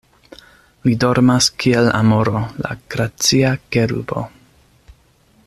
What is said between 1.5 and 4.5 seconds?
kiel amoro, la gracia kerubo.